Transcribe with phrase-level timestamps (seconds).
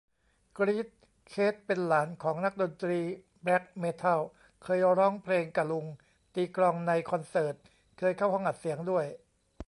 [0.57, 0.87] กรี๊ด
[1.29, 2.99] เคท เป็นหลานของนักดนตรี
[3.43, 4.19] แบล็คเมทัล
[4.63, 5.85] เคยร้องเพลงกะลุง
[6.35, 7.55] ตีกลองในคอนเสิร์ต
[7.97, 9.05] เคยเข้าห้องอัดเสียงด้วย